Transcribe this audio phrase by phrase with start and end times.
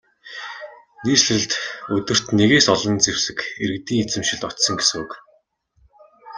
[1.05, 1.51] Нийслэлд
[1.95, 5.11] өдөрт нэгээс олон зэвсэг иргэдийн эзэмшилд очсон гэсэн үг.